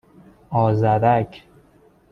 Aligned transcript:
آذرک 0.49 1.43